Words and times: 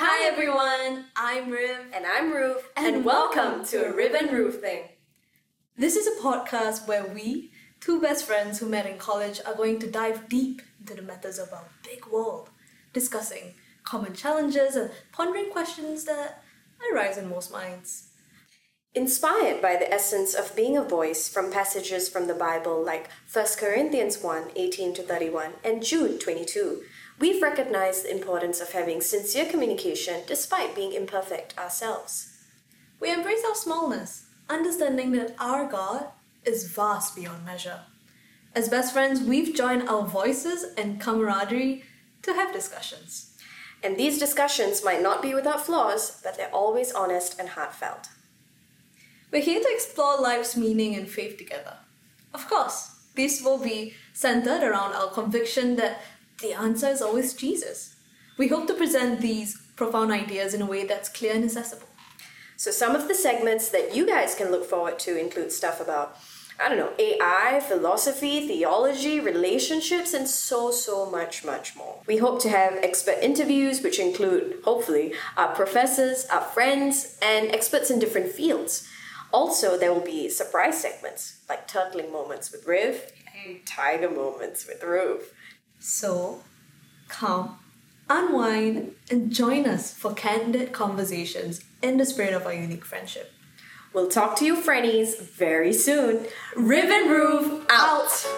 Hi 0.00 0.28
everyone, 0.28 1.06
I'm 1.16 1.50
Riv. 1.50 1.76
And 1.92 2.06
I'm 2.06 2.32
Ruv, 2.32 2.62
And 2.76 2.94
and, 2.94 3.04
welcome 3.04 3.42
welcome 3.44 3.64
to 3.64 3.84
a 3.84 3.92
Riv 3.92 4.14
and 4.14 4.30
Ruv 4.30 4.60
thing. 4.60 4.84
This 5.76 5.96
is 5.96 6.06
a 6.06 6.22
podcast 6.22 6.86
where 6.86 7.04
we, 7.04 7.50
two 7.80 8.00
best 8.00 8.24
friends 8.24 8.60
who 8.60 8.68
met 8.68 8.86
in 8.86 8.96
college, 8.96 9.40
are 9.44 9.56
going 9.56 9.80
to 9.80 9.90
dive 9.90 10.28
deep 10.28 10.62
into 10.78 10.94
the 10.94 11.02
matters 11.02 11.40
of 11.40 11.52
our 11.52 11.64
big 11.82 12.06
world, 12.06 12.50
discussing 12.92 13.54
common 13.82 14.14
challenges 14.14 14.76
and 14.76 14.92
pondering 15.10 15.50
questions 15.50 16.04
that 16.04 16.44
arise 16.92 17.18
in 17.18 17.28
most 17.28 17.50
minds. 17.50 18.10
Inspired 18.94 19.60
by 19.60 19.74
the 19.74 19.92
essence 19.92 20.32
of 20.32 20.54
being 20.54 20.76
a 20.76 20.84
voice 20.84 21.28
from 21.28 21.50
passages 21.50 22.08
from 22.08 22.28
the 22.28 22.34
Bible 22.34 22.84
like 22.84 23.10
1 23.32 23.44
Corinthians 23.58 24.22
1 24.22 24.52
18 24.54 24.94
to 24.94 25.02
31 25.02 25.54
and 25.64 25.82
Jude 25.82 26.20
22, 26.20 26.82
we've 27.18 27.42
recognized 27.42 28.04
the 28.04 28.12
importance 28.12 28.60
of 28.60 28.72
having 28.72 29.00
sincere 29.00 29.46
communication 29.46 30.22
despite 30.26 30.74
being 30.74 30.92
imperfect 30.92 31.58
ourselves. 31.58 32.36
We 33.00 33.12
embrace 33.12 33.44
our 33.46 33.54
smallness, 33.54 34.26
understanding 34.48 35.12
that 35.12 35.34
our 35.38 35.70
God 35.70 36.06
is 36.44 36.72
vast 36.72 37.14
beyond 37.14 37.44
measure. 37.44 37.80
As 38.54 38.68
best 38.68 38.92
friends, 38.92 39.20
we've 39.20 39.54
joined 39.54 39.88
our 39.88 40.02
voices 40.06 40.64
and 40.76 41.00
camaraderie 41.00 41.84
to 42.22 42.32
have 42.32 42.52
discussions. 42.52 43.36
And 43.82 43.96
these 43.96 44.18
discussions 44.18 44.84
might 44.84 45.02
not 45.02 45.22
be 45.22 45.34
without 45.34 45.64
flaws, 45.64 46.20
but 46.24 46.36
they're 46.36 46.54
always 46.54 46.92
honest 46.92 47.38
and 47.38 47.50
heartfelt. 47.50 48.08
We're 49.30 49.42
here 49.42 49.60
to 49.60 49.70
explore 49.72 50.20
life's 50.20 50.56
meaning 50.56 50.96
and 50.96 51.08
faith 51.08 51.36
together. 51.36 51.76
Of 52.34 52.48
course, 52.48 52.96
this 53.14 53.42
will 53.42 53.58
be 53.58 53.94
centered 54.12 54.62
around 54.62 54.94
our 54.94 55.10
conviction 55.10 55.76
that 55.76 56.00
the 56.40 56.52
answer 56.52 56.88
is 56.88 57.02
always 57.02 57.34
Jesus. 57.34 57.96
We 58.36 58.48
hope 58.48 58.66
to 58.68 58.74
present 58.74 59.20
these 59.20 59.60
profound 59.76 60.12
ideas 60.12 60.54
in 60.54 60.62
a 60.62 60.66
way 60.66 60.86
that's 60.86 61.08
clear 61.08 61.34
and 61.34 61.44
accessible. 61.44 61.88
So, 62.56 62.70
some 62.70 62.94
of 62.94 63.08
the 63.08 63.14
segments 63.14 63.68
that 63.70 63.94
you 63.94 64.06
guys 64.06 64.34
can 64.34 64.50
look 64.50 64.64
forward 64.64 64.98
to 65.00 65.18
include 65.18 65.52
stuff 65.52 65.80
about, 65.80 66.16
I 66.58 66.68
don't 66.68 66.78
know, 66.78 66.92
AI, 66.98 67.60
philosophy, 67.60 68.46
theology, 68.48 69.20
relationships, 69.20 70.12
and 70.12 70.26
so, 70.26 70.70
so 70.72 71.08
much, 71.08 71.44
much 71.44 71.76
more. 71.76 72.00
We 72.06 72.16
hope 72.16 72.40
to 72.42 72.48
have 72.48 72.74
expert 72.82 73.18
interviews, 73.22 73.82
which 73.82 74.00
include, 74.00 74.58
hopefully, 74.64 75.14
our 75.36 75.54
professors, 75.54 76.26
our 76.26 76.42
friends, 76.42 77.16
and 77.22 77.52
experts 77.52 77.90
in 77.90 78.00
different 78.00 78.30
fields. 78.32 78.88
Also, 79.32 79.78
there 79.78 79.92
will 79.92 80.00
be 80.00 80.28
surprise 80.28 80.80
segments 80.80 81.40
like 81.48 81.68
turtling 81.68 82.10
moments 82.10 82.50
with 82.50 82.66
Riv 82.66 83.12
and 83.44 83.64
tiger 83.66 84.10
moments 84.10 84.66
with 84.66 84.80
Ruv. 84.80 85.22
So, 85.80 86.42
come, 87.08 87.58
unwind, 88.08 88.92
and 89.10 89.32
join 89.32 89.66
us 89.66 89.92
for 89.92 90.12
candid 90.12 90.72
conversations 90.72 91.62
in 91.82 91.96
the 91.96 92.06
spirit 92.06 92.34
of 92.34 92.46
our 92.46 92.54
unique 92.54 92.84
friendship. 92.84 93.32
We'll 93.92 94.08
talk 94.08 94.36
to 94.38 94.44
you, 94.44 94.56
friendies, 94.56 95.18
very 95.18 95.72
soon. 95.72 96.26
And 96.56 97.10
Ruv 97.10 97.64
out. 97.70 98.37